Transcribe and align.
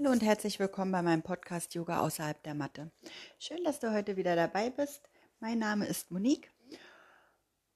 Hallo 0.00 0.12
und 0.12 0.22
herzlich 0.22 0.58
willkommen 0.58 0.92
bei 0.92 1.02
meinem 1.02 1.20
Podcast 1.20 1.74
Yoga 1.74 2.00
außerhalb 2.00 2.42
der 2.42 2.54
Matte. 2.54 2.90
Schön, 3.38 3.62
dass 3.64 3.80
du 3.80 3.92
heute 3.92 4.16
wieder 4.16 4.34
dabei 4.34 4.70
bist. 4.70 5.02
Mein 5.40 5.58
Name 5.58 5.86
ist 5.86 6.10
Monique 6.10 6.50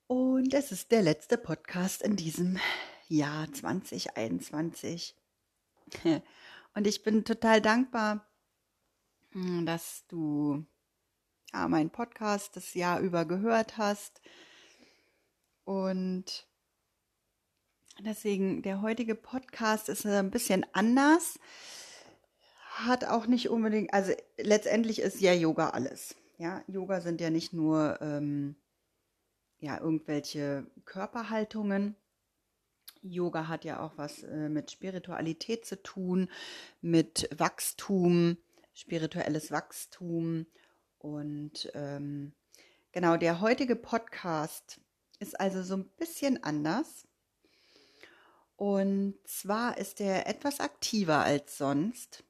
und 0.07 0.55
es 0.55 0.73
ist 0.73 0.91
der 0.91 1.03
letzte 1.03 1.37
Podcast 1.37 2.01
in 2.01 2.17
diesem 2.17 2.59
Jahr 3.09 3.53
2021. 3.53 5.15
Und 6.75 6.87
ich 6.87 7.03
bin 7.03 7.27
total 7.27 7.61
dankbar, 7.61 8.27
dass 9.67 10.07
du 10.09 10.65
ja, 11.53 11.69
meinen 11.69 11.91
Podcast 11.91 12.57
das 12.57 12.73
Jahr 12.73 13.01
über 13.01 13.27
gehört 13.27 13.77
hast. 13.77 14.23
Und 15.65 16.49
deswegen, 18.01 18.63
der 18.63 18.81
heutige 18.81 19.15
Podcast 19.15 19.91
ist 19.91 20.07
ein 20.07 20.31
bisschen 20.31 20.65
anders 20.73 21.39
hat 22.75 23.05
auch 23.05 23.27
nicht 23.27 23.51
unbedingt, 23.51 23.95
also 23.95 24.13
letztendlich 24.37 25.01
ist 25.01 25.21
ja 25.21 25.33
Yoga 25.33 25.71
alles. 25.71 26.17
Ja, 26.39 26.63
Yoga 26.67 27.01
sind 27.01 27.21
ja 27.21 27.31
nicht 27.31 27.53
nur 27.53 27.99
ähm, 28.01 28.57
ja, 29.61 29.81
irgendwelche 29.81 30.67
Körperhaltungen. 30.85 31.95
Yoga 33.01 33.47
hat 33.47 33.65
ja 33.65 33.81
auch 33.81 33.93
was 33.97 34.25
äh, 34.25 34.49
mit 34.49 34.73
Spiritualität 34.73 35.65
zu 35.65 35.81
tun, 35.83 36.29
mit 36.81 37.29
Wachstum, 37.37 38.39
spirituelles 38.73 39.53
Wachstum. 39.53 40.47
Und 40.99 41.71
ähm, 41.75 42.33
genau, 42.91 43.17
der 43.17 43.41
heutige 43.41 43.77
Podcast 43.77 44.81
ist 45.21 45.39
also 45.39 45.63
so 45.63 45.77
ein 45.77 45.89
bisschen 45.97 46.43
anders. 46.43 47.07
Und 48.57 49.15
zwar 49.25 49.79
ist 49.79 50.01
er 50.01 50.27
etwas 50.27 50.59
aktiver 50.59 51.21
als 51.21 51.57
sonst. 51.57 52.25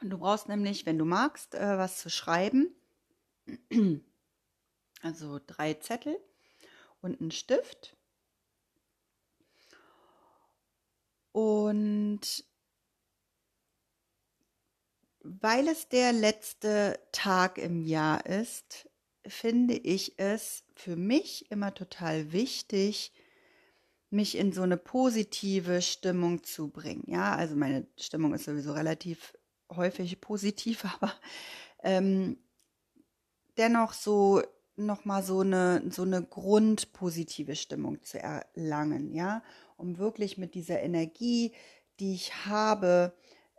Du 0.00 0.18
brauchst 0.18 0.48
nämlich, 0.48 0.86
wenn 0.86 0.98
du 0.98 1.04
magst, 1.04 1.54
äh, 1.54 1.78
was 1.78 1.98
zu 1.98 2.10
schreiben. 2.10 2.74
Also 5.00 5.38
drei 5.46 5.74
Zettel 5.74 6.18
und 7.02 7.20
einen 7.20 7.30
Stift. 7.30 7.96
Und 11.30 12.44
weil 15.20 15.68
es 15.68 15.88
der 15.88 16.12
letzte 16.12 16.98
Tag 17.12 17.58
im 17.58 17.80
Jahr 17.80 18.26
ist, 18.26 18.88
finde 19.24 19.74
ich 19.74 20.18
es 20.18 20.64
für 20.74 20.96
mich 20.96 21.48
immer 21.52 21.72
total 21.74 22.32
wichtig, 22.32 23.12
mich 24.10 24.36
in 24.36 24.52
so 24.52 24.62
eine 24.62 24.78
positive 24.78 25.80
Stimmung 25.80 26.42
zu 26.42 26.70
bringen. 26.70 27.04
Ja, 27.06 27.36
also 27.36 27.54
meine 27.54 27.86
Stimmung 27.96 28.34
ist 28.34 28.46
sowieso 28.46 28.72
relativ 28.72 29.37
häufig 29.70 30.20
positiv, 30.20 30.84
aber 31.00 31.12
ähm, 31.82 32.38
dennoch 33.56 33.92
so 33.92 34.42
nochmal 34.76 35.22
so 35.22 35.40
eine, 35.40 35.82
so 35.90 36.02
eine 36.02 36.22
grundpositive 36.22 37.56
Stimmung 37.56 38.02
zu 38.04 38.20
erlangen, 38.20 39.12
ja, 39.12 39.42
um 39.76 39.98
wirklich 39.98 40.38
mit 40.38 40.54
dieser 40.54 40.80
Energie, 40.80 41.52
die 41.98 42.14
ich 42.14 42.46
habe, 42.46 43.12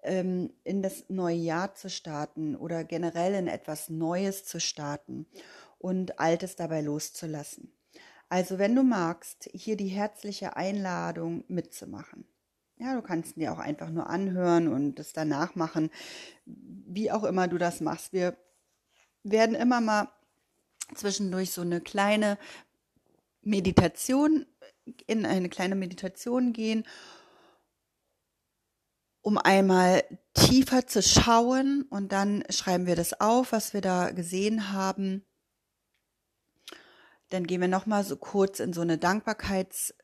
ähm, 0.04 0.54
in 0.64 0.82
das 0.82 1.06
neue 1.10 1.36
Jahr 1.36 1.76
zu 1.76 1.90
starten 1.90 2.56
oder 2.56 2.84
generell 2.84 3.34
in 3.34 3.48
etwas 3.48 3.90
Neues 3.90 4.46
zu 4.46 4.60
starten 4.60 5.28
und 5.78 6.20
Altes 6.20 6.56
dabei 6.56 6.82
loszulassen. 6.82 7.74
Also 8.30 8.60
wenn 8.60 8.76
du 8.76 8.84
magst, 8.84 9.50
hier 9.54 9.76
die 9.76 9.88
herzliche 9.88 10.56
Einladung 10.56 11.44
mitzumachen. 11.48 12.26
Ja, 12.82 12.96
du 12.96 13.02
kannst 13.02 13.36
dir 13.36 13.52
auch 13.52 13.60
einfach 13.60 13.90
nur 13.90 14.10
anhören 14.10 14.70
und 14.70 15.00
es 15.00 15.12
danach 15.12 15.56
machen, 15.56 15.90
wie 16.46 17.12
auch 17.12 17.26
immer 17.26 17.50
du 17.50 17.58
das 17.58 17.82
machst. 17.82 18.14
Wir 18.14 18.38
werden 19.24 19.54
immer 19.54 19.82
mal 19.82 20.08
zwischendurch 20.96 21.52
so 21.52 21.62
eine 21.62 21.82
kleine 21.82 22.38
Meditation, 23.42 24.46
in 25.08 25.26
eine 25.26 25.50
kleine 25.50 25.76
Meditation 25.76 26.54
gehen, 26.54 26.86
um 29.22 29.38
einmal 29.38 30.04
tiefer 30.34 30.88
zu 30.88 31.04
schauen 31.04 31.82
und 31.90 32.14
dann 32.14 32.46
schreiben 32.50 32.86
wir 32.86 32.96
das 32.96 33.20
auf, 33.20 33.52
was 33.52 33.74
wir 33.74 33.82
da 33.82 34.12
gesehen 34.12 34.72
haben 34.72 35.26
dann 37.30 37.46
gehen 37.46 37.62
wir 37.62 37.68
nochmal 37.68 38.04
so 38.04 38.18
kurz 38.18 38.60
in 38.60 38.74
so 38.74 38.82
eine 38.82 38.98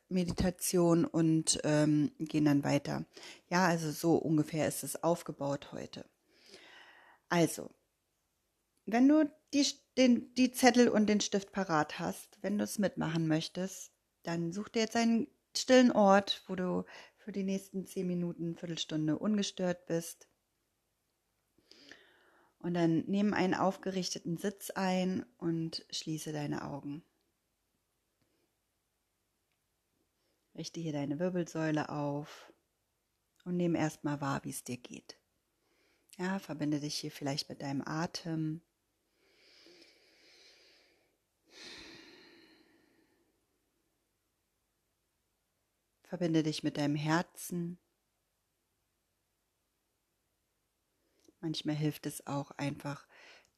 Dankbarkeitsmeditation 0.08 1.04
und 1.04 1.60
ähm, 1.64 2.12
gehen 2.18 2.44
dann 2.44 2.64
weiter. 2.64 3.04
Ja, 3.48 3.66
also 3.66 3.90
so 3.90 4.16
ungefähr 4.16 4.68
ist 4.68 4.84
es 4.84 5.02
aufgebaut 5.02 5.72
heute. 5.72 6.04
Also, 7.28 7.70
wenn 8.86 9.08
du 9.08 9.30
die, 9.52 9.66
den, 9.96 10.32
die 10.34 10.52
Zettel 10.52 10.88
und 10.88 11.06
den 11.08 11.20
Stift 11.20 11.52
parat 11.52 11.98
hast, 11.98 12.38
wenn 12.42 12.58
du 12.58 12.64
es 12.64 12.78
mitmachen 12.78 13.26
möchtest, 13.26 13.92
dann 14.22 14.52
such 14.52 14.68
dir 14.68 14.82
jetzt 14.82 14.96
einen 14.96 15.28
stillen 15.56 15.90
Ort, 15.90 16.44
wo 16.46 16.54
du 16.54 16.84
für 17.16 17.32
die 17.32 17.44
nächsten 17.44 17.86
zehn 17.86 18.06
Minuten, 18.06 18.56
Viertelstunde 18.56 19.18
ungestört 19.18 19.86
bist. 19.86 20.28
Und 22.58 22.74
dann 22.74 23.04
nimm 23.06 23.34
einen 23.34 23.54
aufgerichteten 23.54 24.38
Sitz 24.38 24.70
ein 24.70 25.24
und 25.38 25.84
schließe 25.90 26.32
deine 26.32 26.64
Augen. 26.64 27.04
Richte 30.56 30.80
hier 30.80 30.92
deine 30.92 31.18
Wirbelsäule 31.18 31.90
auf 31.90 32.50
und 33.44 33.58
nimm 33.58 33.74
erstmal 33.74 34.20
wahr, 34.22 34.42
wie 34.44 34.50
es 34.50 34.64
dir 34.64 34.78
geht. 34.78 35.18
Ja, 36.16 36.38
verbinde 36.38 36.80
dich 36.80 36.96
hier 36.96 37.10
vielleicht 37.10 37.50
mit 37.50 37.60
deinem 37.60 37.82
Atem. 37.86 38.62
Verbinde 46.04 46.42
dich 46.42 46.62
mit 46.62 46.78
deinem 46.78 46.96
Herzen. 46.96 47.78
Manchmal 51.40 51.74
hilft 51.74 52.06
es 52.06 52.26
auch 52.26 52.50
einfach, 52.52 53.06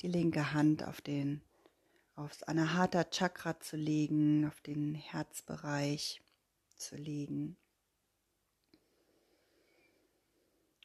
die 0.00 0.08
linke 0.08 0.52
Hand 0.52 0.82
auf 0.82 1.00
den 1.00 1.42
aufs 2.16 2.42
Anahata 2.42 3.04
Chakra 3.04 3.60
zu 3.60 3.76
legen, 3.76 4.44
auf 4.46 4.60
den 4.62 4.96
Herzbereich 4.96 6.20
zu. 6.78 6.96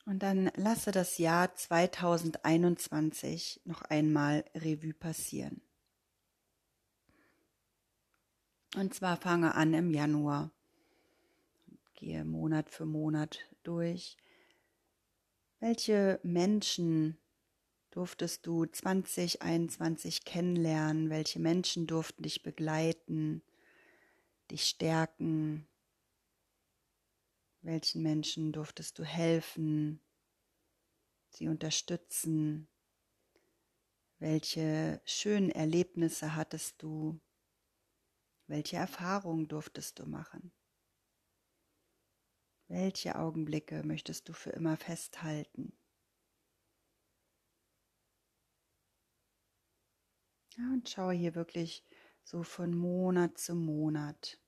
Und 0.05 0.19
dann 0.19 0.51
lasse 0.55 0.91
das 0.91 1.17
Jahr 1.17 1.55
2021 1.55 3.61
noch 3.63 3.83
einmal 3.83 4.43
Revue 4.53 4.93
passieren. 4.93 5.61
Und 8.75 8.93
zwar 8.93 9.17
fange 9.17 9.55
an 9.55 9.73
im 9.73 9.91
Januar. 9.91 10.51
Gehe 11.93 12.25
Monat 12.25 12.69
für 12.69 12.85
Monat 12.85 13.39
durch. 13.63 14.17
Welche 15.59 16.19
Menschen 16.23 17.17
durftest 17.91 18.45
du 18.45 18.65
2021 18.65 20.25
kennenlernen? 20.25 21.09
Welche 21.09 21.39
Menschen 21.39 21.87
durften 21.87 22.23
dich 22.23 22.43
begleiten, 22.43 23.41
dich 24.51 24.65
stärken, 24.65 25.65
welchen 27.63 28.03
Menschen 28.03 28.51
durftest 28.51 28.99
du 28.99 29.03
helfen, 29.03 29.99
sie 31.31 31.49
unterstützen? 31.49 32.69
Welche 34.17 35.01
schönen 35.05 35.51
Erlebnisse 35.51 36.35
hattest 36.35 36.81
du? 36.81 37.19
Welche 38.47 38.77
Erfahrungen 38.77 39.49
durftest 39.49 39.99
du 39.99 40.05
machen? 40.05 40.53
Welche 42.67 43.15
Augenblicke 43.17 43.83
möchtest 43.85 44.27
du 44.27 44.33
für 44.33 44.49
immer 44.49 44.75
festhalten? 44.75 45.71
Ja, 50.57 50.63
und 50.73 50.89
schaue 50.89 51.13
hier 51.13 51.35
wirklich 51.35 51.83
so 52.23 52.41
von 52.43 52.75
Monat 52.75 53.37
zu 53.37 53.53
Monat. 53.55 54.39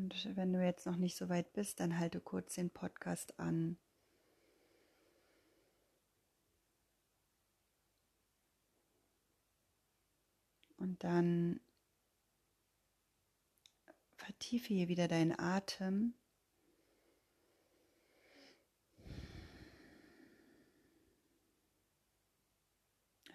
Und 0.00 0.34
wenn 0.34 0.50
du 0.54 0.64
jetzt 0.64 0.86
noch 0.86 0.96
nicht 0.96 1.14
so 1.14 1.28
weit 1.28 1.52
bist, 1.52 1.78
dann 1.78 1.98
halte 1.98 2.20
kurz 2.20 2.54
den 2.54 2.70
Podcast 2.70 3.38
an. 3.38 3.76
Und 10.78 11.04
dann 11.04 11.60
vertiefe 14.16 14.72
hier 14.72 14.88
wieder 14.88 15.06
deinen 15.06 15.38
Atem. 15.38 16.14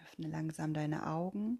öffne 0.02 0.28
langsam 0.28 0.74
deine 0.74 1.06
Augen 1.06 1.58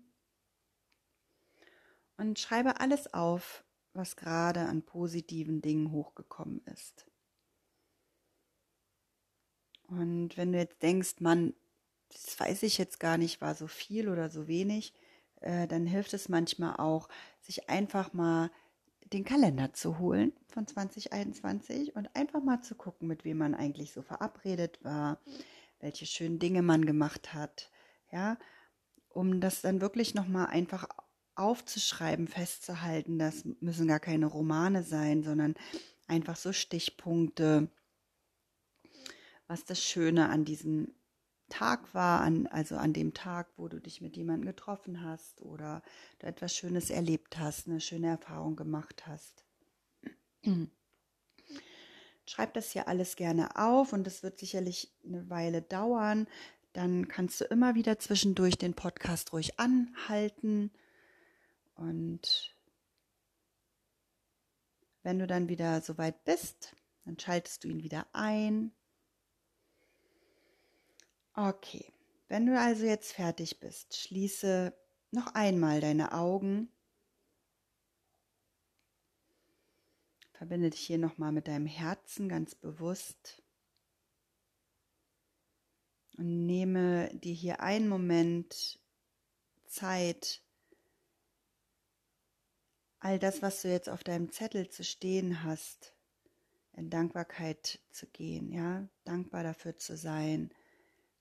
und 2.16 2.38
schreibe 2.38 2.80
alles 2.80 3.12
auf, 3.12 3.65
was 3.96 4.16
gerade 4.16 4.60
an 4.60 4.82
positiven 4.82 5.60
Dingen 5.60 5.92
hochgekommen 5.92 6.60
ist. 6.66 7.06
Und 9.88 10.36
wenn 10.36 10.52
du 10.52 10.58
jetzt 10.58 10.82
denkst, 10.82 11.20
Mann, 11.20 11.54
das 12.08 12.38
weiß 12.38 12.62
ich 12.64 12.78
jetzt 12.78 13.00
gar 13.00 13.18
nicht, 13.18 13.40
war 13.40 13.54
so 13.54 13.66
viel 13.66 14.08
oder 14.08 14.30
so 14.30 14.48
wenig, 14.48 14.92
äh, 15.40 15.66
dann 15.66 15.86
hilft 15.86 16.14
es 16.14 16.28
manchmal 16.28 16.76
auch, 16.76 17.08
sich 17.40 17.68
einfach 17.68 18.12
mal 18.12 18.50
den 19.12 19.24
Kalender 19.24 19.72
zu 19.72 19.98
holen 19.98 20.32
von 20.48 20.66
2021 20.66 21.94
und 21.94 22.14
einfach 22.16 22.42
mal 22.42 22.60
zu 22.62 22.74
gucken, 22.74 23.06
mit 23.06 23.24
wem 23.24 23.38
man 23.38 23.54
eigentlich 23.54 23.92
so 23.92 24.02
verabredet 24.02 24.82
war, 24.82 25.20
welche 25.78 26.06
schönen 26.06 26.38
Dinge 26.38 26.62
man 26.62 26.84
gemacht 26.84 27.32
hat, 27.32 27.70
ja, 28.10 28.36
um 29.08 29.40
das 29.40 29.62
dann 29.62 29.80
wirklich 29.80 30.14
nochmal 30.14 30.46
einfach 30.46 30.88
aufzuschreiben, 31.36 32.28
festzuhalten. 32.28 33.18
Das 33.18 33.44
müssen 33.60 33.86
gar 33.86 34.00
keine 34.00 34.26
Romane 34.26 34.82
sein, 34.82 35.22
sondern 35.22 35.54
einfach 36.08 36.36
so 36.36 36.52
Stichpunkte, 36.52 37.68
was 39.46 39.64
das 39.64 39.82
Schöne 39.82 40.28
an 40.28 40.44
diesem 40.44 40.94
Tag 41.48 41.94
war, 41.94 42.22
an, 42.22 42.48
also 42.48 42.76
an 42.76 42.92
dem 42.92 43.14
Tag, 43.14 43.48
wo 43.56 43.68
du 43.68 43.80
dich 43.80 44.00
mit 44.00 44.16
jemandem 44.16 44.46
getroffen 44.46 45.04
hast 45.04 45.40
oder 45.42 45.82
du 46.18 46.26
etwas 46.26 46.54
Schönes 46.54 46.90
erlebt 46.90 47.38
hast, 47.38 47.68
eine 47.68 47.80
schöne 47.80 48.08
Erfahrung 48.08 48.56
gemacht 48.56 49.06
hast. 49.06 49.44
Schreib 52.28 52.54
das 52.54 52.72
hier 52.72 52.88
alles 52.88 53.14
gerne 53.14 53.56
auf 53.56 53.92
und 53.92 54.04
das 54.04 54.24
wird 54.24 54.40
sicherlich 54.40 54.92
eine 55.04 55.30
Weile 55.30 55.62
dauern. 55.62 56.26
Dann 56.72 57.06
kannst 57.06 57.40
du 57.40 57.44
immer 57.44 57.76
wieder 57.76 58.00
zwischendurch 58.00 58.58
den 58.58 58.74
Podcast 58.74 59.32
ruhig 59.32 59.60
anhalten 59.60 60.72
und 61.76 62.54
wenn 65.02 65.18
du 65.18 65.26
dann 65.26 65.48
wieder 65.48 65.80
soweit 65.80 66.24
bist, 66.24 66.74
dann 67.04 67.18
schaltest 67.18 67.62
du 67.62 67.68
ihn 67.68 67.82
wieder 67.82 68.06
ein 68.12 68.72
Okay, 71.38 71.92
wenn 72.28 72.46
du 72.46 72.58
also 72.58 72.86
jetzt 72.86 73.12
fertig 73.12 73.60
bist, 73.60 73.94
schließe 73.94 74.74
noch 75.10 75.34
einmal 75.34 75.82
deine 75.82 76.12
Augen. 76.12 76.70
Verbinde 80.32 80.70
dich 80.70 80.80
hier 80.80 80.96
nochmal 80.96 81.32
mit 81.32 81.46
deinem 81.46 81.66
Herzen 81.66 82.30
ganz 82.30 82.54
bewusst. 82.54 83.42
Und 86.16 86.46
nehme 86.46 87.14
dir 87.18 87.34
hier 87.34 87.60
einen 87.60 87.90
Moment 87.90 88.80
Zeit, 89.66 90.42
all 93.06 93.20
das, 93.20 93.40
was 93.40 93.62
du 93.62 93.68
jetzt 93.68 93.88
auf 93.88 94.02
deinem 94.02 94.32
Zettel 94.32 94.68
zu 94.68 94.82
stehen 94.82 95.44
hast, 95.44 95.94
in 96.72 96.90
Dankbarkeit 96.90 97.78
zu 97.92 98.08
gehen, 98.08 98.50
ja, 98.50 98.88
dankbar 99.04 99.44
dafür 99.44 99.76
zu 99.76 99.96
sein, 99.96 100.50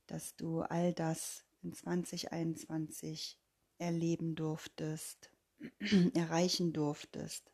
dass 0.07 0.35
du 0.35 0.61
all 0.61 0.93
das 0.93 1.45
in 1.61 1.73
2021 1.73 3.37
erleben 3.77 4.33
durftest, 4.33 5.29
erreichen 6.15 6.73
durftest. 6.73 7.51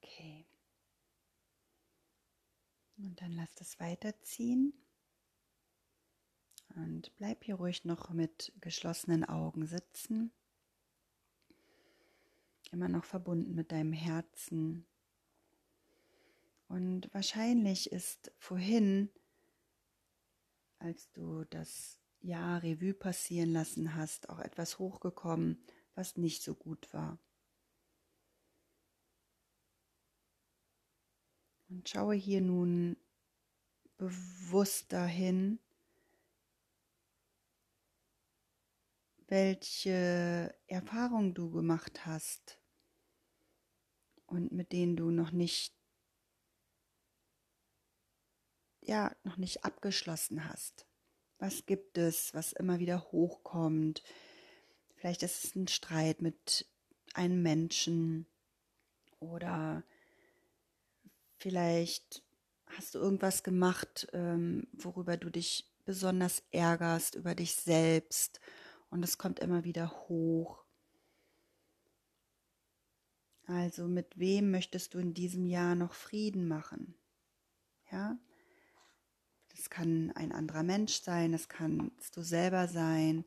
Okay. 0.00 0.46
Und 2.98 3.20
dann 3.20 3.32
lass 3.32 3.54
das 3.54 3.78
weiterziehen. 3.80 4.72
Und 6.74 7.14
bleib 7.16 7.44
hier 7.44 7.56
ruhig 7.56 7.84
noch 7.84 8.10
mit 8.10 8.52
geschlossenen 8.60 9.24
Augen 9.24 9.66
sitzen. 9.66 10.32
Immer 12.70 12.88
noch 12.88 13.04
verbunden 13.04 13.54
mit 13.54 13.72
deinem 13.72 13.92
Herzen. 13.92 14.86
Und 16.68 17.12
wahrscheinlich 17.14 17.90
ist 17.90 18.30
vorhin, 18.38 19.10
als 20.78 21.10
du 21.12 21.44
das 21.44 21.98
Jahr 22.20 22.62
Revue 22.62 22.94
passieren 22.94 23.52
lassen 23.52 23.94
hast, 23.94 24.28
auch 24.28 24.38
etwas 24.38 24.78
hochgekommen, 24.78 25.64
was 25.94 26.16
nicht 26.16 26.42
so 26.42 26.54
gut 26.54 26.92
war. 26.92 27.18
Und 31.68 31.88
schaue 31.88 32.14
hier 32.14 32.40
nun 32.40 32.96
bewusst 33.98 34.92
dahin, 34.92 35.58
welche 39.26 40.54
Erfahrungen 40.66 41.34
du 41.34 41.50
gemacht 41.50 42.06
hast 42.06 42.58
und 44.26 44.52
mit 44.52 44.72
denen 44.72 44.96
du 44.96 45.10
noch 45.10 45.32
nicht 45.32 45.78
ja, 48.88 49.14
noch 49.22 49.36
nicht 49.36 49.64
abgeschlossen 49.64 50.48
hast. 50.48 50.86
Was 51.38 51.66
gibt 51.66 51.98
es, 51.98 52.32
was 52.32 52.52
immer 52.54 52.78
wieder 52.78 53.12
hochkommt? 53.12 54.02
Vielleicht 54.96 55.22
ist 55.22 55.44
es 55.44 55.54
ein 55.54 55.68
Streit 55.68 56.22
mit 56.22 56.66
einem 57.12 57.42
Menschen 57.42 58.26
oder 59.20 59.84
vielleicht 61.38 62.22
hast 62.66 62.94
du 62.94 62.98
irgendwas 62.98 63.42
gemacht, 63.42 64.08
ähm, 64.12 64.66
worüber 64.72 65.16
du 65.16 65.30
dich 65.30 65.70
besonders 65.84 66.42
ärgerst, 66.50 67.14
über 67.14 67.34
dich 67.34 67.54
selbst 67.54 68.40
und 68.90 69.02
es 69.02 69.18
kommt 69.18 69.38
immer 69.38 69.64
wieder 69.64 69.90
hoch. 70.08 70.64
Also 73.46 73.88
mit 73.88 74.18
wem 74.18 74.50
möchtest 74.50 74.92
du 74.92 74.98
in 74.98 75.14
diesem 75.14 75.46
Jahr 75.46 75.74
noch 75.74 75.94
Frieden 75.94 76.46
machen? 76.46 76.94
Ja? 77.90 78.18
Das 79.56 79.70
kann 79.70 80.12
ein 80.14 80.32
anderer 80.32 80.62
Mensch 80.62 81.00
sein, 81.00 81.32
das 81.32 81.48
kannst 81.48 82.16
du 82.16 82.22
selber 82.22 82.68
sein. 82.68 83.24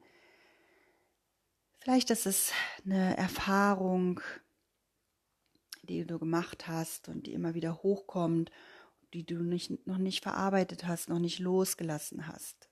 Vielleicht 1.79 2.11
ist 2.11 2.27
es 2.27 2.51
eine 2.85 3.17
Erfahrung, 3.17 4.21
die 5.91 6.05
du 6.05 6.19
gemacht 6.19 6.67
hast 6.67 7.09
und 7.09 7.27
die 7.27 7.33
immer 7.33 7.53
wieder 7.53 7.83
hochkommt, 7.83 8.51
die 9.13 9.25
du 9.25 9.43
nicht, 9.43 9.85
noch 9.85 9.97
nicht 9.97 10.23
verarbeitet 10.23 10.87
hast, 10.87 11.09
noch 11.09 11.19
nicht 11.19 11.39
losgelassen 11.39 12.27
hast. 12.27 12.69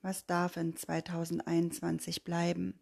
Was 0.00 0.24
darf 0.26 0.56
in 0.56 0.76
2021 0.76 2.24
bleiben 2.24 2.80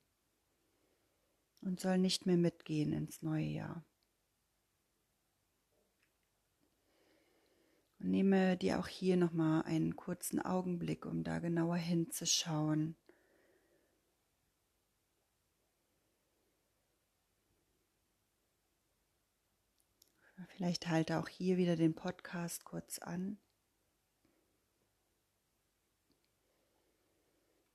und 1.63 1.81
soll 1.81 1.99
nicht 1.99 2.27
mehr 2.27 2.37
mitgehen 2.37 2.93
ins 2.93 3.23
neue 3.23 3.47
Jahr? 3.47 3.85
Und 7.99 8.11
nehme 8.11 8.57
dir 8.57 8.79
auch 8.79 8.89
hier 8.89 9.17
nochmal 9.17 9.63
einen 9.63 9.97
kurzen 9.97 10.41
Augenblick, 10.41 11.07
um 11.07 11.25
da 11.25 11.39
genauer 11.39 11.77
hinzuschauen. 11.77 12.97
Vielleicht 20.65 20.89
halte 20.89 21.19
auch 21.19 21.29
hier 21.29 21.59
wieder 21.59 21.77
den 21.77 21.95
Podcast 21.95 22.65
kurz 22.65 22.99
an. 22.99 23.37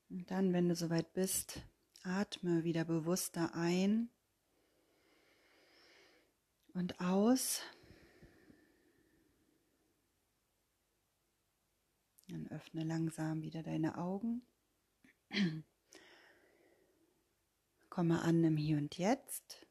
Und 0.09 0.31
dann, 0.31 0.53
wenn 0.53 0.69
du 0.69 0.75
soweit 0.75 1.13
bist, 1.13 1.61
atme 2.01 2.63
wieder 2.63 2.85
bewusster 2.85 3.53
ein 3.53 4.09
und 6.73 6.99
aus. 6.99 7.61
Dann 12.27 12.47
öffne 12.47 12.83
langsam 12.83 13.43
wieder 13.43 13.61
deine 13.61 13.99
Augen. 13.99 14.41
Komme 17.91 18.23
an 18.23 18.43
im 18.43 18.57
Hier 18.57 18.79
und 18.79 18.97
Jetzt 18.97 19.68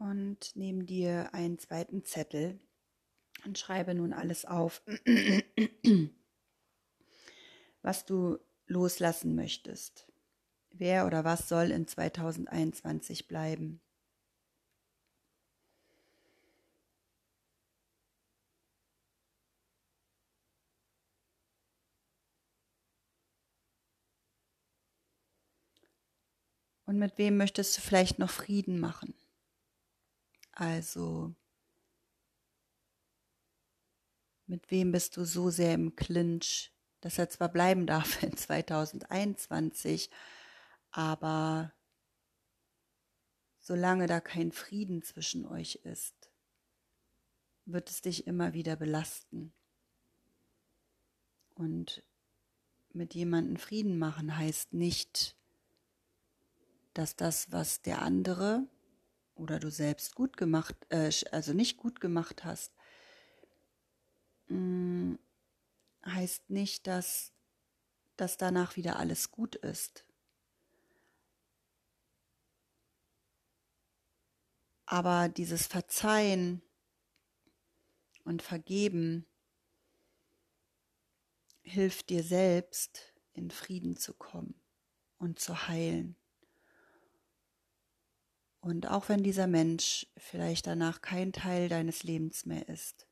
und 0.00 0.56
nehme 0.56 0.84
dir 0.84 1.34
einen 1.34 1.58
zweiten 1.58 2.04
Zettel 2.04 2.58
und 3.44 3.58
schreibe 3.58 3.94
nun 3.94 4.14
alles 4.14 4.46
auf, 4.46 4.82
was 7.82 8.06
du 8.06 8.38
loslassen 8.66 9.34
möchtest. 9.34 10.10
Wer 10.70 11.06
oder 11.06 11.24
was 11.24 11.48
soll 11.48 11.70
in 11.70 11.86
2021 11.86 13.28
bleiben? 13.28 13.82
Und 26.86 26.98
mit 26.98 27.18
wem 27.18 27.36
möchtest 27.36 27.76
du 27.76 27.82
vielleicht 27.82 28.18
noch 28.18 28.30
Frieden 28.30 28.80
machen? 28.80 29.14
Also, 30.60 31.34
mit 34.46 34.70
wem 34.70 34.92
bist 34.92 35.16
du 35.16 35.24
so 35.24 35.48
sehr 35.48 35.72
im 35.72 35.96
Clinch, 35.96 36.70
dass 37.00 37.16
er 37.16 37.30
zwar 37.30 37.48
bleiben 37.48 37.86
darf 37.86 38.22
in 38.22 38.36
2021, 38.36 40.10
aber 40.90 41.72
solange 43.58 44.06
da 44.06 44.20
kein 44.20 44.52
Frieden 44.52 45.02
zwischen 45.02 45.46
euch 45.46 45.76
ist, 45.76 46.30
wird 47.64 47.88
es 47.88 48.02
dich 48.02 48.26
immer 48.26 48.52
wieder 48.52 48.76
belasten. 48.76 49.54
Und 51.54 52.02
mit 52.92 53.14
jemandem 53.14 53.56
Frieden 53.56 53.98
machen 53.98 54.36
heißt 54.36 54.74
nicht, 54.74 55.38
dass 56.92 57.16
das, 57.16 57.50
was 57.50 57.80
der 57.80 58.02
andere 58.02 58.68
oder 59.40 59.58
du 59.58 59.70
selbst 59.70 60.14
gut 60.14 60.36
gemacht, 60.36 60.76
äh, 60.90 61.10
also 61.32 61.52
nicht 61.54 61.78
gut 61.78 62.00
gemacht 62.00 62.44
hast, 62.44 62.72
mh, 64.48 64.56
mm, 64.58 65.18
heißt 66.04 66.50
nicht, 66.50 66.86
dass, 66.86 67.32
dass 68.16 68.36
danach 68.36 68.76
wieder 68.76 68.96
alles 68.96 69.30
gut 69.30 69.56
ist. 69.56 70.04
Aber 74.86 75.28
dieses 75.28 75.66
Verzeihen 75.66 76.62
und 78.24 78.42
Vergeben 78.42 79.26
hilft 81.62 82.10
dir 82.10 82.24
selbst, 82.24 83.14
in 83.32 83.50
Frieden 83.50 83.96
zu 83.96 84.14
kommen 84.14 84.60
und 85.18 85.38
zu 85.38 85.68
heilen. 85.68 86.19
Und 88.60 88.88
auch 88.88 89.08
wenn 89.08 89.22
dieser 89.22 89.46
Mensch 89.46 90.06
vielleicht 90.18 90.66
danach 90.66 91.00
kein 91.00 91.32
Teil 91.32 91.68
deines 91.68 92.02
Lebens 92.02 92.44
mehr 92.44 92.68
ist, 92.68 93.06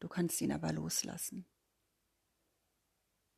du 0.00 0.08
kannst 0.08 0.40
ihn 0.40 0.52
aber 0.52 0.72
loslassen. 0.72 1.46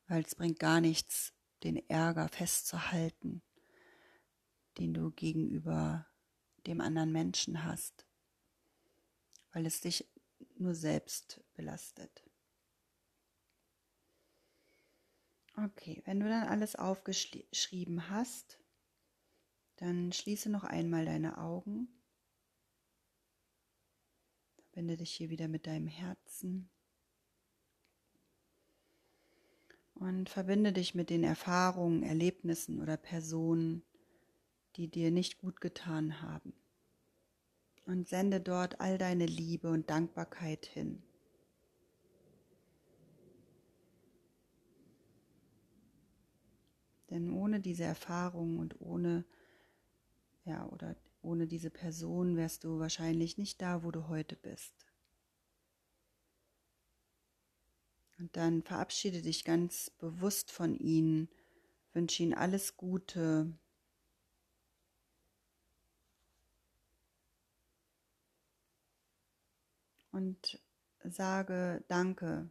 Weil 0.07 0.23
es 0.23 0.35
bringt 0.35 0.59
gar 0.59 0.81
nichts, 0.81 1.33
den 1.63 1.77
Ärger 1.89 2.27
festzuhalten, 2.27 3.41
den 4.77 4.93
du 4.93 5.11
gegenüber 5.11 6.05
dem 6.67 6.81
anderen 6.81 7.11
Menschen 7.11 7.63
hast, 7.63 8.05
weil 9.51 9.65
es 9.65 9.81
dich 9.81 10.07
nur 10.57 10.75
selbst 10.75 11.41
belastet. 11.55 12.23
Okay, 15.55 16.03
wenn 16.05 16.19
du 16.19 16.29
dann 16.29 16.47
alles 16.47 16.75
aufgeschrieben 16.75 18.09
hast, 18.09 18.59
dann 19.77 20.11
schließe 20.11 20.49
noch 20.49 20.63
einmal 20.63 21.05
deine 21.05 21.37
Augen. 21.37 21.87
Verbinde 24.55 24.97
dich 24.97 25.11
hier 25.11 25.29
wieder 25.29 25.47
mit 25.47 25.65
deinem 25.65 25.87
Herzen. 25.87 26.69
Und 29.95 30.29
verbinde 30.29 30.73
dich 30.73 30.93
mit 30.93 31.09
den 31.09 31.23
Erfahrungen, 31.23 32.03
Erlebnissen 32.03 32.79
oder 32.81 32.97
Personen, 32.97 33.83
die 34.75 34.87
dir 34.87 35.09
nicht 35.09 35.39
gut 35.39 35.61
getan 35.61 36.21
haben. 36.21 36.53
Und 37.85 38.07
sende 38.07 38.39
dort 38.39 38.79
all 38.79 38.97
deine 38.97 39.25
Liebe 39.25 39.69
und 39.71 39.89
Dankbarkeit 39.89 40.65
hin. 40.65 41.01
Denn 47.09 47.31
ohne 47.31 47.59
diese 47.59 47.85
Erfahrung 47.85 48.59
und 48.59 48.79
ohne, 48.81 49.25
ja, 50.47 50.65
oder 50.69 50.95
ohne 51.21 51.45
diese 51.45 51.69
Person 51.69 52.37
wärst 52.37 52.63
du 52.63 52.79
wahrscheinlich 52.79 53.37
nicht 53.37 53.61
da, 53.61 53.83
wo 53.83 53.91
du 53.91 54.07
heute 54.07 54.37
bist. 54.37 54.73
Und 58.17 58.35
dann 58.35 58.63
verabschiede 58.63 59.21
dich 59.21 59.43
ganz 59.43 59.89
bewusst 59.89 60.51
von 60.51 60.75
ihnen, 60.75 61.29
wünsche 61.93 62.23
ihnen 62.23 62.33
alles 62.33 62.77
Gute. 62.77 63.53
Und 70.11 70.63
sage 71.03 71.83
Danke, 71.89 72.49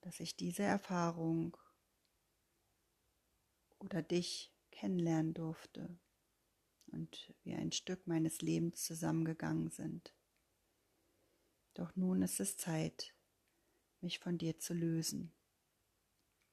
dass 0.00 0.18
ich 0.20 0.36
diese 0.36 0.64
Erfahrung 0.64 1.56
oder 3.78 4.02
dich 4.02 4.52
kennenlernen 4.70 5.32
durfte 5.32 6.01
und 6.92 7.34
wir 7.42 7.58
ein 7.58 7.72
Stück 7.72 8.06
meines 8.06 8.40
Lebens 8.40 8.84
zusammengegangen 8.84 9.70
sind. 9.70 10.14
Doch 11.74 11.96
nun 11.96 12.22
ist 12.22 12.38
es 12.40 12.56
Zeit, 12.56 13.14
mich 14.00 14.18
von 14.18 14.38
dir 14.38 14.58
zu 14.58 14.74
lösen. 14.74 15.34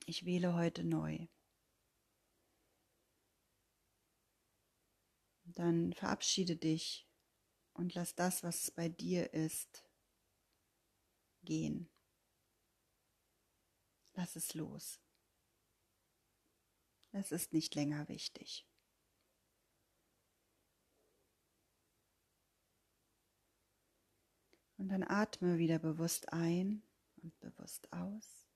Ich 0.05 0.25
wähle 0.25 0.55
heute 0.55 0.83
neu. 0.83 1.27
Dann 5.43 5.93
verabschiede 5.93 6.55
dich 6.55 7.07
und 7.73 7.93
lass 7.95 8.15
das, 8.15 8.43
was 8.43 8.71
bei 8.71 8.87
dir 8.87 9.33
ist, 9.33 9.83
gehen. 11.43 11.89
Lass 14.13 14.35
es 14.35 14.53
los. 14.53 14.99
Es 17.11 17.31
ist 17.31 17.53
nicht 17.53 17.73
länger 17.75 18.07
wichtig. 18.07 18.68
Und 24.79 24.87
dann 24.87 25.03
atme 25.03 25.57
wieder 25.57 25.77
bewusst 25.77 26.31
ein 26.31 26.81
und 27.21 27.37
bewusst 27.41 27.91
aus. 27.91 28.47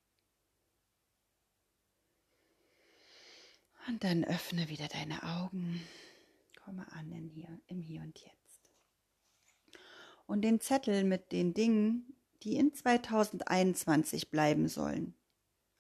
Und 3.89 4.05
dann 4.05 4.23
öffne 4.23 4.69
wieder 4.69 4.87
deine 4.87 5.21
Augen. 5.23 5.81
Komme 6.63 6.89
an 6.93 7.11
in 7.11 7.27
hier, 7.27 7.59
im 7.67 7.81
Hier 7.81 8.01
und 8.01 8.17
Jetzt. 8.17 8.71
Und 10.25 10.43
den 10.43 10.61
Zettel 10.61 11.03
mit 11.03 11.33
den 11.33 11.53
Dingen, 11.53 12.15
die 12.43 12.55
in 12.55 12.73
2021 12.73 14.31
bleiben 14.31 14.69
sollen, 14.69 15.13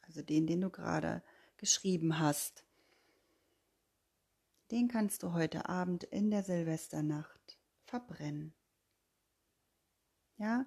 also 0.01 0.21
den, 0.21 0.45
den 0.45 0.59
du 0.59 0.69
gerade 0.69 1.23
geschrieben 1.55 2.19
hast. 2.19 2.65
Den 4.71 4.89
kannst 4.89 5.23
du 5.23 5.31
heute 5.31 5.69
Abend 5.69 6.03
in 6.03 6.31
der 6.31 6.43
Silvesternacht 6.43 7.57
verbrennen. 7.85 8.53
Ja? 10.43 10.65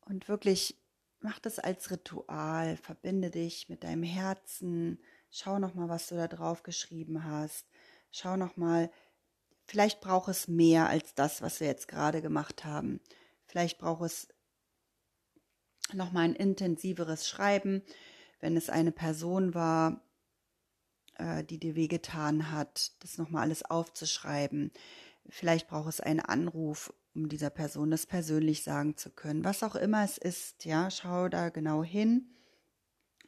Und 0.00 0.28
wirklich 0.28 0.78
mach 1.20 1.38
das 1.38 1.58
als 1.58 1.90
Ritual, 1.90 2.76
verbinde 2.76 3.30
dich 3.30 3.68
mit 3.68 3.84
deinem 3.84 4.02
Herzen, 4.02 4.98
schau 5.30 5.58
noch 5.58 5.74
mal, 5.74 5.88
was 5.88 6.08
du 6.08 6.16
da 6.16 6.28
drauf 6.28 6.62
geschrieben 6.62 7.24
hast. 7.24 7.66
Schau 8.10 8.36
noch 8.36 8.56
mal, 8.56 8.90
vielleicht 9.66 10.00
braucht 10.00 10.28
es 10.28 10.48
mehr 10.48 10.88
als 10.88 11.14
das, 11.14 11.42
was 11.42 11.60
wir 11.60 11.66
jetzt 11.66 11.88
gerade 11.88 12.22
gemacht 12.22 12.64
haben. 12.64 13.00
Vielleicht 13.46 13.78
braucht 13.78 14.02
es 14.02 14.28
noch 15.92 16.12
mal 16.12 16.22
ein 16.22 16.34
intensiveres 16.34 17.28
Schreiben 17.28 17.82
wenn 18.42 18.56
es 18.56 18.68
eine 18.68 18.92
Person 18.92 19.54
war, 19.54 20.02
äh, 21.14 21.42
die 21.44 21.58
dir 21.58 21.74
wehgetan 21.76 22.50
hat, 22.50 22.92
das 23.02 23.16
nochmal 23.16 23.44
alles 23.44 23.62
aufzuschreiben. 23.62 24.72
Vielleicht 25.28 25.68
braucht 25.68 25.88
es 25.88 26.00
einen 26.00 26.20
Anruf, 26.20 26.92
um 27.14 27.28
dieser 27.28 27.50
Person 27.50 27.90
das 27.90 28.06
persönlich 28.06 28.62
sagen 28.62 28.96
zu 28.96 29.10
können. 29.10 29.44
Was 29.44 29.62
auch 29.62 29.74
immer 29.74 30.04
es 30.04 30.18
ist, 30.18 30.64
ja, 30.64 30.90
schau 30.90 31.28
da 31.28 31.50
genau 31.50 31.82
hin 31.84 32.34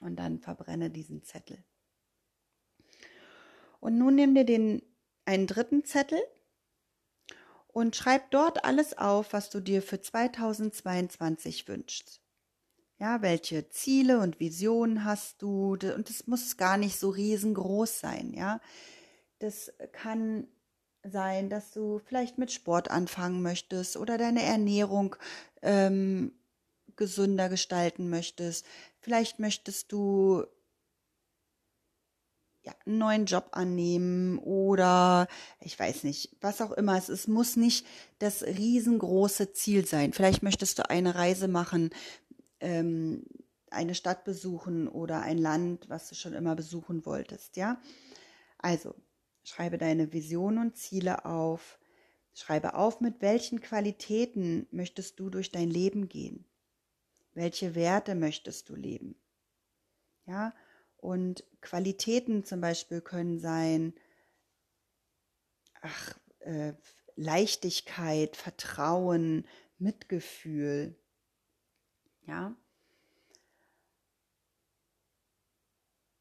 und 0.00 0.16
dann 0.16 0.38
verbrenne 0.38 0.90
diesen 0.90 1.22
Zettel. 1.22 1.62
Und 3.80 3.98
nun 3.98 4.14
nimm 4.14 4.34
dir 4.34 4.44
den 4.44 4.82
einen 5.26 5.46
dritten 5.46 5.84
Zettel 5.84 6.18
und 7.68 7.96
schreib 7.96 8.30
dort 8.30 8.64
alles 8.64 8.96
auf, 8.96 9.32
was 9.32 9.50
du 9.50 9.60
dir 9.60 9.82
für 9.82 10.00
2022 10.00 11.68
wünschst. 11.68 12.20
Ja, 12.98 13.20
welche 13.20 13.68
Ziele 13.68 14.20
und 14.20 14.38
Visionen 14.38 15.04
hast 15.04 15.42
du? 15.42 15.72
Und 15.72 16.08
das 16.08 16.26
muss 16.26 16.56
gar 16.56 16.76
nicht 16.78 16.98
so 16.98 17.10
riesengroß 17.10 18.00
sein, 18.00 18.32
ja. 18.32 18.60
Das 19.40 19.72
kann 19.92 20.46
sein, 21.10 21.50
dass 21.50 21.72
du 21.72 21.98
vielleicht 21.98 22.38
mit 22.38 22.52
Sport 22.52 22.90
anfangen 22.90 23.42
möchtest 23.42 23.96
oder 23.96 24.18
deine 24.18 24.42
Ernährung 24.42 25.16
ähm, 25.62 26.32
gesünder 26.96 27.48
gestalten 27.48 28.08
möchtest. 28.10 28.66
Vielleicht 29.00 29.38
möchtest 29.38 29.92
du 29.92 30.44
ja, 32.62 32.74
einen 32.86 32.98
neuen 32.98 33.26
Job 33.26 33.48
annehmen 33.52 34.38
oder 34.38 35.28
ich 35.60 35.78
weiß 35.78 36.04
nicht, 36.04 36.34
was 36.40 36.62
auch 36.62 36.72
immer 36.72 36.96
es. 36.96 37.10
Es 37.10 37.28
muss 37.28 37.56
nicht 37.56 37.86
das 38.18 38.42
riesengroße 38.42 39.52
Ziel 39.52 39.84
sein. 39.86 40.14
Vielleicht 40.14 40.42
möchtest 40.42 40.78
du 40.78 40.88
eine 40.88 41.14
Reise 41.14 41.48
machen 41.48 41.90
ähm, 42.60 43.24
eine 43.70 43.94
Stadt 43.94 44.24
besuchen 44.24 44.88
oder 44.88 45.20
ein 45.20 45.38
Land, 45.38 45.88
was 45.88 46.08
du 46.08 46.14
schon 46.14 46.32
immer 46.32 46.54
besuchen 46.54 47.04
wolltest, 47.04 47.56
ja. 47.56 47.80
Also, 48.58 48.94
schreibe 49.44 49.78
deine 49.78 50.12
Visionen 50.12 50.58
und 50.58 50.76
Ziele 50.76 51.24
auf. 51.24 51.78
Schreibe 52.32 52.74
auf, 52.74 53.00
mit 53.00 53.20
welchen 53.20 53.60
Qualitäten 53.60 54.66
möchtest 54.72 55.20
du 55.20 55.30
durch 55.30 55.52
dein 55.52 55.70
Leben 55.70 56.08
gehen. 56.08 56.44
Welche 57.32 57.76
Werte 57.76 58.16
möchtest 58.16 58.68
du 58.68 58.74
leben? 58.74 59.14
Ja, 60.26 60.54
und 60.96 61.44
Qualitäten 61.60 62.44
zum 62.44 62.60
Beispiel 62.60 63.00
können 63.00 63.38
sein, 63.38 63.94
ach, 65.80 66.18
äh, 66.40 66.72
Leichtigkeit, 67.14 68.36
Vertrauen, 68.36 69.46
Mitgefühl. 69.78 70.96
Ja. 72.26 72.56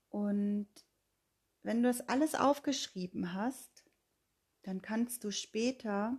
Und 0.09 0.67
wenn 1.63 1.81
du 1.81 1.89
das 1.89 2.07
alles 2.07 2.35
aufgeschrieben 2.35 3.33
hast, 3.33 3.83
dann 4.63 4.81
kannst 4.81 5.23
du 5.23 5.31
später 5.31 6.17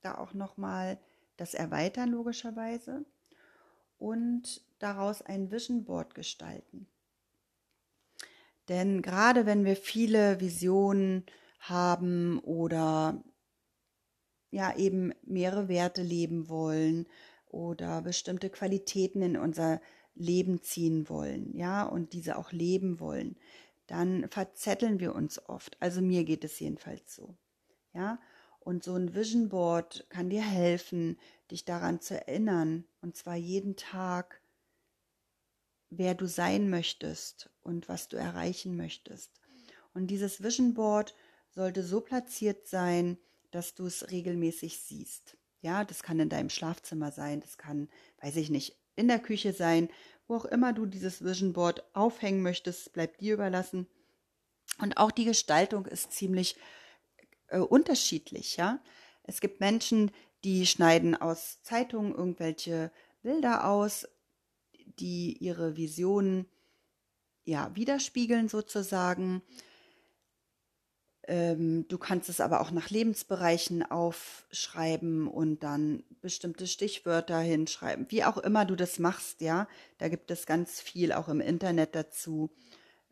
da 0.00 0.16
auch 0.16 0.34
noch 0.34 0.56
mal 0.56 0.98
das 1.36 1.54
erweitern 1.54 2.10
logischerweise 2.10 3.04
und 3.98 4.62
daraus 4.78 5.22
ein 5.22 5.50
Vision 5.50 5.84
Board 5.84 6.14
gestalten. 6.14 6.88
Denn 8.68 9.02
gerade 9.02 9.46
wenn 9.46 9.64
wir 9.64 9.76
viele 9.76 10.40
Visionen 10.40 11.24
haben 11.60 12.38
oder 12.40 13.22
ja 14.50 14.76
eben 14.76 15.12
mehrere 15.22 15.68
Werte 15.68 16.02
leben 16.02 16.48
wollen 16.48 17.06
oder 17.46 18.02
bestimmte 18.02 18.50
Qualitäten 18.50 19.22
in 19.22 19.36
unser 19.36 19.80
Leben 20.14 20.62
ziehen 20.62 21.08
wollen, 21.08 21.56
ja, 21.56 21.84
und 21.84 22.12
diese 22.12 22.36
auch 22.36 22.52
leben 22.52 23.00
wollen, 23.00 23.36
dann 23.88 24.28
verzetteln 24.30 25.00
wir 25.00 25.14
uns 25.14 25.44
oft. 25.48 25.76
Also 25.82 26.00
mir 26.00 26.24
geht 26.24 26.44
es 26.44 26.60
jedenfalls 26.60 27.14
so. 27.14 27.36
Ja, 27.92 28.20
und 28.60 28.84
so 28.84 28.94
ein 28.94 29.14
Vision 29.14 29.48
Board 29.48 30.06
kann 30.10 30.30
dir 30.30 30.42
helfen, 30.42 31.18
dich 31.50 31.64
daran 31.64 32.00
zu 32.00 32.14
erinnern, 32.14 32.84
und 33.00 33.16
zwar 33.16 33.34
jeden 33.34 33.76
Tag, 33.76 34.42
wer 35.90 36.14
du 36.14 36.26
sein 36.26 36.68
möchtest 36.68 37.50
und 37.62 37.88
was 37.88 38.08
du 38.08 38.16
erreichen 38.16 38.76
möchtest. 38.76 39.40
Und 39.94 40.08
dieses 40.08 40.42
Vision 40.42 40.74
Board 40.74 41.14
sollte 41.50 41.82
so 41.82 42.02
platziert 42.02 42.68
sein, 42.68 43.18
dass 43.50 43.74
du 43.74 43.86
es 43.86 44.10
regelmäßig 44.10 44.78
siehst. 44.80 45.38
Ja, 45.62 45.84
das 45.84 46.02
kann 46.02 46.20
in 46.20 46.28
deinem 46.28 46.50
Schlafzimmer 46.50 47.10
sein, 47.10 47.40
das 47.40 47.56
kann, 47.56 47.88
weiß 48.20 48.36
ich 48.36 48.50
nicht, 48.50 48.76
in 48.96 49.08
der 49.08 49.18
Küche 49.18 49.52
sein, 49.52 49.88
wo 50.28 50.36
auch 50.36 50.44
immer 50.44 50.72
du 50.72 50.86
dieses 50.86 51.24
Vision 51.24 51.52
Board 51.52 51.82
aufhängen 51.94 52.42
möchtest, 52.42 52.92
bleibt 52.92 53.20
dir 53.20 53.34
überlassen. 53.34 53.88
Und 54.80 54.98
auch 54.98 55.10
die 55.10 55.24
Gestaltung 55.24 55.86
ist 55.86 56.12
ziemlich 56.12 56.56
äh, 57.48 57.58
unterschiedlich, 57.58 58.56
ja. 58.56 58.80
Es 59.24 59.40
gibt 59.40 59.60
Menschen, 59.60 60.10
die 60.44 60.66
schneiden 60.66 61.14
aus 61.14 61.62
Zeitungen 61.62 62.14
irgendwelche 62.14 62.92
Bilder 63.22 63.68
aus, 63.68 64.06
die 64.98 65.36
ihre 65.38 65.76
Visionen 65.76 66.46
ja 67.44 67.74
widerspiegeln 67.74 68.48
sozusagen. 68.48 69.42
Ähm, 71.28 71.86
du 71.88 71.98
kannst 71.98 72.30
es 72.30 72.40
aber 72.40 72.62
auch 72.62 72.70
nach 72.70 72.88
Lebensbereichen 72.88 73.82
aufschreiben 73.82 75.28
und 75.28 75.62
dann 75.62 76.02
bestimmte 76.22 76.66
Stichwörter 76.66 77.38
hinschreiben, 77.40 78.06
wie 78.08 78.24
auch 78.24 78.38
immer 78.38 78.64
du 78.64 78.76
das 78.76 78.98
machst, 78.98 79.42
ja. 79.42 79.68
Da 79.98 80.08
gibt 80.08 80.30
es 80.30 80.46
ganz 80.46 80.80
viel 80.80 81.12
auch 81.12 81.28
im 81.28 81.40
Internet 81.42 81.94
dazu. 81.94 82.50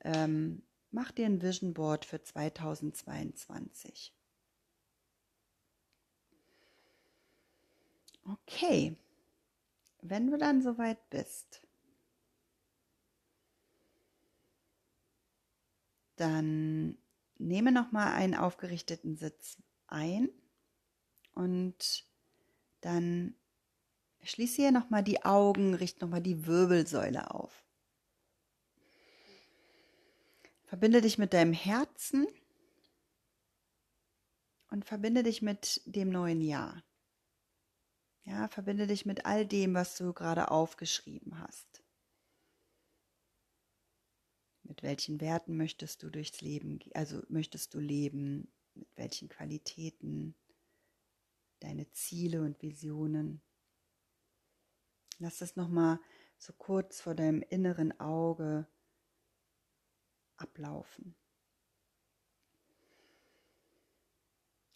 Ähm, 0.02 0.62
mach 0.90 1.12
dir 1.12 1.26
ein 1.26 1.42
Vision 1.42 1.74
Board 1.74 2.06
für 2.06 2.22
2022. 2.22 4.14
Okay, 8.24 8.96
wenn 10.00 10.30
du 10.30 10.38
dann 10.38 10.62
soweit 10.62 11.10
bist, 11.10 11.60
dann 16.16 16.96
nehme 17.38 17.72
nochmal 17.72 18.12
einen 18.12 18.34
aufgerichteten 18.34 19.16
Sitz 19.16 19.62
ein 19.86 20.30
und 21.34 22.06
dann 22.80 23.34
schließe 24.22 24.62
hier 24.62 24.72
nochmal 24.72 25.02
die 25.02 25.24
Augen, 25.24 25.74
richte 25.74 26.04
nochmal 26.04 26.22
die 26.22 26.46
Wirbelsäule 26.46 27.30
auf. 27.30 27.64
Verbinde 30.64 31.00
dich 31.00 31.16
mit 31.18 31.32
deinem 31.32 31.52
Herzen 31.52 32.26
und 34.70 34.84
verbinde 34.84 35.22
dich 35.22 35.42
mit 35.42 35.80
dem 35.86 36.10
neuen 36.10 36.40
Jahr. 36.40 36.82
Ja, 38.24 38.48
verbinde 38.48 38.88
dich 38.88 39.06
mit 39.06 39.24
all 39.24 39.46
dem, 39.46 39.74
was 39.74 39.96
du 39.96 40.12
gerade 40.12 40.50
aufgeschrieben 40.50 41.38
hast. 41.38 41.85
Mit 44.68 44.82
welchen 44.82 45.20
Werten 45.20 45.56
möchtest 45.56 46.02
du 46.02 46.10
durchs 46.10 46.40
Leben, 46.40 46.80
also 46.94 47.22
möchtest 47.28 47.72
du 47.74 47.78
leben? 47.78 48.48
Mit 48.74 48.88
welchen 48.96 49.28
Qualitäten? 49.28 50.34
Deine 51.60 51.88
Ziele 51.92 52.42
und 52.42 52.60
Visionen. 52.62 53.40
Lass 55.18 55.38
das 55.38 55.56
nochmal 55.56 55.98
so 56.36 56.52
kurz 56.52 57.00
vor 57.00 57.14
deinem 57.14 57.40
inneren 57.42 57.98
Auge 57.98 58.66
ablaufen. 60.36 61.14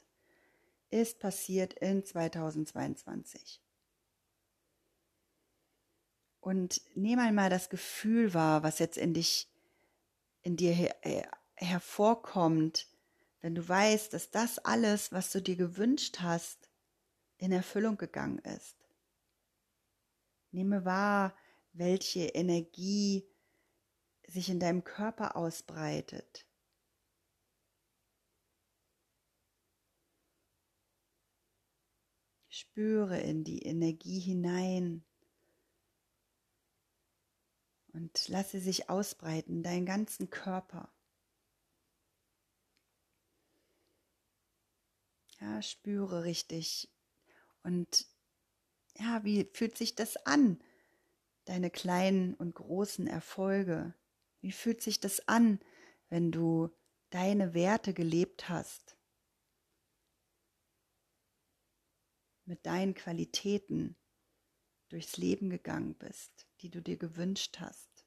ist 0.90 1.18
passiert 1.20 1.74
in 1.74 2.04
2022. 2.04 3.60
Und 6.40 6.80
nimm 6.94 7.18
einmal 7.18 7.50
das 7.50 7.70
Gefühl 7.70 8.34
wahr, 8.34 8.62
was 8.62 8.78
jetzt 8.78 8.98
in 8.98 9.14
dich, 9.14 9.48
in 10.42 10.56
dir 10.56 10.72
her, 10.72 10.96
her, 11.02 11.30
hervorkommt, 11.54 12.88
wenn 13.40 13.54
du 13.54 13.66
weißt, 13.66 14.12
dass 14.12 14.30
das 14.30 14.58
alles, 14.58 15.12
was 15.12 15.30
du 15.30 15.40
dir 15.40 15.56
gewünscht 15.56 16.20
hast, 16.20 16.68
in 17.38 17.52
Erfüllung 17.52 17.96
gegangen 17.96 18.38
ist. 18.38 18.76
Nehme 20.50 20.84
wahr, 20.84 21.34
welche 21.72 22.26
Energie 22.26 23.26
sich 24.26 24.48
in 24.48 24.60
deinem 24.60 24.84
Körper 24.84 25.36
ausbreitet. 25.36 26.46
Spüre 32.48 33.18
in 33.20 33.44
die 33.44 33.62
Energie 33.62 34.20
hinein 34.20 35.04
und 37.92 38.28
lasse 38.28 38.60
sich 38.60 38.90
ausbreiten, 38.90 39.62
deinen 39.62 39.86
ganzen 39.86 40.30
Körper. 40.30 40.92
Ja, 45.40 45.60
spüre 45.60 46.24
richtig. 46.24 46.88
Und 47.62 48.06
ja, 48.98 49.24
wie 49.24 49.48
fühlt 49.52 49.76
sich 49.76 49.94
das 49.94 50.16
an? 50.26 50.62
Deine 51.44 51.70
kleinen 51.70 52.34
und 52.34 52.54
großen 52.54 53.06
Erfolge? 53.06 53.94
Wie 54.40 54.52
fühlt 54.52 54.82
sich 54.82 55.00
das 55.00 55.28
an, 55.28 55.60
wenn 56.08 56.32
du 56.32 56.70
deine 57.10 57.54
Werte 57.54 57.94
gelebt 57.94 58.48
hast? 58.48 58.96
Mit 62.44 62.66
deinen 62.66 62.94
Qualitäten 62.94 63.96
durchs 64.88 65.16
Leben 65.16 65.50
gegangen 65.50 65.94
bist, 65.94 66.46
die 66.60 66.70
du 66.70 66.82
dir 66.82 66.96
gewünscht 66.96 67.60
hast. 67.60 68.06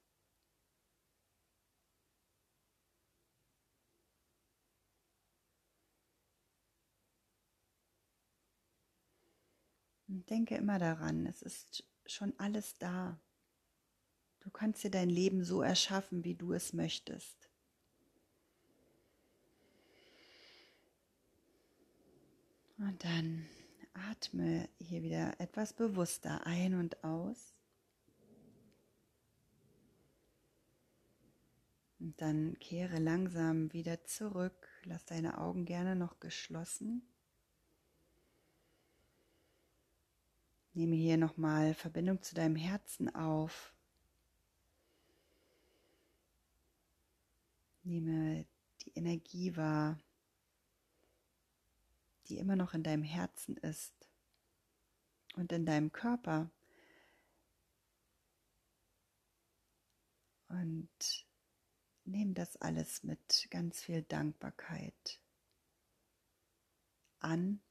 Denke 10.08 10.56
immer 10.56 10.80
daran, 10.80 11.26
es 11.26 11.42
ist 11.42 11.84
schon 12.06 12.34
alles 12.40 12.76
da. 12.78 13.20
Du 14.46 14.52
kannst 14.52 14.84
dir 14.84 14.92
dein 14.92 15.10
Leben 15.10 15.44
so 15.44 15.64
erschaffen, 15.64 16.24
wie 16.24 16.36
du 16.36 16.54
es 16.54 16.72
möchtest. 16.72 17.50
Und 22.78 23.04
dann 23.04 23.48
atme 23.94 24.70
hier 24.78 25.02
wieder 25.02 25.40
etwas 25.40 25.74
bewusster 25.74 26.46
ein 26.46 26.76
und 26.76 27.04
aus. 27.04 27.56
Und 32.00 32.22
dann 32.22 32.60
kehre 32.60 33.00
langsam 33.00 33.74
wieder 33.74 34.06
zurück. 34.06 34.70
Lass 34.84 35.06
deine 35.06 35.40
Augen 35.40 35.66
gerne 35.66 35.96
noch 35.96 36.20
geschlossen. 36.20 37.02
Nehme 40.74 40.96
hier 40.96 41.18
nochmal 41.18 41.74
Verbindung 41.74 42.22
zu 42.22 42.36
deinem 42.36 42.56
Herzen 42.56 43.16
auf. 43.16 43.75
Nehme 47.86 48.46
die 48.82 48.92
Energie 48.96 49.56
wahr, 49.56 50.00
die 52.28 52.38
immer 52.38 52.56
noch 52.56 52.74
in 52.74 52.84
deinem 52.84 53.04
Herzen 53.04 53.56
ist 53.58 53.94
und 55.36 55.52
in 55.52 55.66
deinem 55.66 55.92
Körper. 55.92 56.50
Und 60.48 61.26
nimm 62.06 62.34
das 62.34 62.58
alles 62.58 63.04
mit 63.04 63.48
ganz 63.52 63.84
viel 63.84 64.02
Dankbarkeit 64.02 65.22
an 67.20 67.62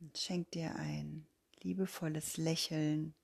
und 0.00 0.18
schenk 0.18 0.50
dir 0.50 0.74
ein 0.76 1.26
liebevolles 1.62 2.36
Lächeln. 2.36 3.14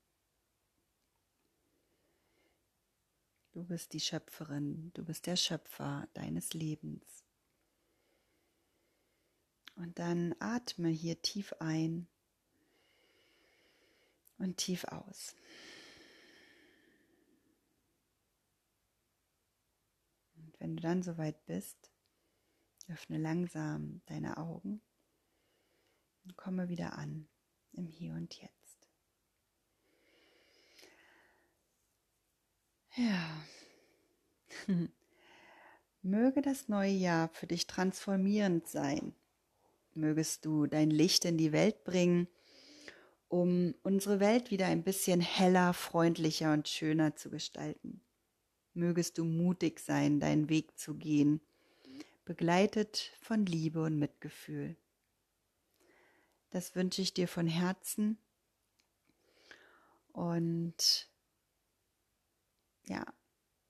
Du 3.57 3.63
bist 3.63 3.93
die 3.93 3.99
Schöpferin, 3.99 4.91
du 4.93 5.03
bist 5.03 5.25
der 5.25 5.35
Schöpfer 5.35 6.07
deines 6.13 6.53
Lebens. 6.53 7.25
Und 9.73 9.97
dann 9.97 10.35
atme 10.37 10.89
hier 10.89 11.19
tief 11.23 11.53
ein 11.53 12.07
und 14.37 14.57
tief 14.57 14.83
aus. 14.83 15.35
Und 20.35 20.59
wenn 20.59 20.75
du 20.75 20.83
dann 20.83 21.01
soweit 21.01 21.43
bist, 21.47 21.89
öffne 22.89 23.17
langsam 23.17 24.03
deine 24.05 24.37
Augen 24.37 24.81
und 26.25 26.37
komme 26.37 26.69
wieder 26.69 26.93
an 26.93 27.27
im 27.71 27.87
Hier 27.87 28.13
und 28.13 28.35
Jetzt. 28.39 28.56
Ja. 32.97 33.43
Möge 36.01 36.41
das 36.41 36.67
neue 36.67 36.91
Jahr 36.91 37.29
für 37.29 37.47
dich 37.47 37.67
transformierend 37.67 38.67
sein 38.67 39.15
mögest 39.97 40.45
du 40.45 40.67
dein 40.67 40.89
Licht 40.89 41.25
in 41.25 41.37
die 41.37 41.51
Welt 41.51 41.83
bringen, 41.83 42.27
um 43.27 43.75
unsere 43.83 44.19
Welt 44.19 44.51
wieder 44.51 44.67
ein 44.67 44.83
bisschen 44.83 45.19
heller, 45.19 45.73
freundlicher 45.73 46.53
und 46.53 46.69
schöner 46.69 47.15
zu 47.15 47.29
gestalten. 47.29 48.01
Mögest 48.73 49.17
du 49.17 49.25
mutig 49.25 49.79
sein, 49.79 50.19
deinen 50.19 50.49
Weg 50.49 50.77
zu 50.77 50.93
gehen, 50.93 51.41
begleitet 52.23 53.11
von 53.19 53.45
Liebe 53.45 53.83
und 53.83 53.99
Mitgefühl. 53.99 54.77
Das 56.51 56.75
wünsche 56.75 57.01
ich 57.01 57.13
dir 57.13 57.27
von 57.27 57.47
Herzen. 57.47 58.17
Und 60.13 61.09
ja, 62.87 63.05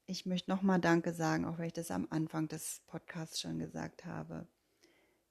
ich 0.05 0.25
möchte 0.25 0.49
nochmal 0.49 0.79
Danke 0.79 1.13
sagen, 1.13 1.45
auch 1.45 1.57
wenn 1.57 1.67
ich 1.67 1.73
das 1.73 1.91
am 1.91 2.07
Anfang 2.09 2.47
des 2.47 2.81
Podcasts 2.87 3.41
schon 3.41 3.59
gesagt 3.59 4.05
habe. 4.05 4.47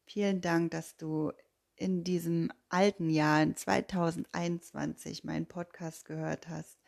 Vielen 0.05 0.41
Dank, 0.41 0.71
dass 0.71 0.97
du 0.97 1.33
in 1.77 2.05
diesem 2.05 2.53
alten 2.69 3.11
Jahr, 3.11 3.43
in 3.43 3.57
2021, 3.57 5.25
meinen 5.25 5.47
Podcast 5.47 6.05
gehört 6.05 6.49
hast, 6.49 6.79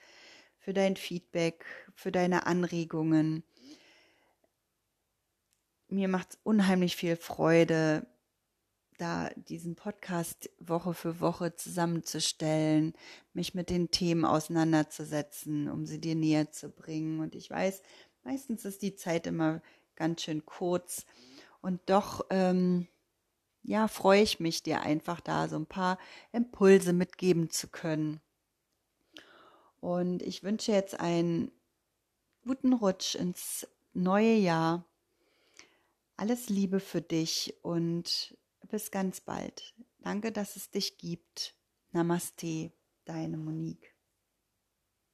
für 0.58 0.72
dein 0.72 0.96
Feedback, 0.96 1.64
für 1.94 2.12
deine 2.12 2.46
Anregungen. 2.46 3.42
Mir 5.88 6.08
macht 6.08 6.30
es 6.30 6.38
unheimlich 6.42 6.96
viel 6.96 7.16
Freude, 7.16 8.06
da 8.98 9.30
diesen 9.36 9.76
Podcast 9.76 10.50
Woche 10.58 10.92
für 10.92 11.20
Woche 11.20 11.54
zusammenzustellen, 11.54 12.94
mich 13.32 13.54
mit 13.54 13.70
den 13.70 13.90
Themen 13.90 14.24
auseinanderzusetzen, 14.24 15.68
um 15.70 15.86
sie 15.86 16.00
dir 16.00 16.14
näher 16.14 16.50
zu 16.50 16.68
bringen. 16.68 17.20
Und 17.20 17.34
ich 17.34 17.48
weiß, 17.48 17.82
meistens 18.24 18.64
ist 18.64 18.82
die 18.82 18.94
Zeit 18.94 19.26
immer 19.26 19.62
ganz 19.96 20.22
schön 20.22 20.44
kurz 20.44 21.06
und 21.60 21.80
doch 21.86 22.26
ähm, 22.30 22.86
ja, 23.62 23.88
freue 23.88 24.22
ich 24.22 24.40
mich, 24.40 24.62
dir 24.62 24.80
einfach 24.80 25.20
da 25.20 25.48
so 25.48 25.56
ein 25.56 25.66
paar 25.66 25.98
Impulse 26.32 26.92
mitgeben 26.92 27.50
zu 27.50 27.68
können. 27.68 28.20
Und 29.80 30.22
ich 30.22 30.42
wünsche 30.42 30.72
jetzt 30.72 30.98
einen 30.98 31.52
guten 32.42 32.72
Rutsch 32.72 33.14
ins 33.14 33.68
neue 33.92 34.34
Jahr. 34.34 34.84
Alles 36.16 36.48
Liebe 36.48 36.80
für 36.80 37.02
dich 37.02 37.54
und 37.62 38.36
bis 38.68 38.90
ganz 38.90 39.20
bald. 39.20 39.74
Danke, 39.98 40.32
dass 40.32 40.56
es 40.56 40.70
dich 40.70 40.98
gibt. 40.98 41.54
Namaste, 41.90 42.72
deine 43.04 43.36
Monique. 43.36 43.97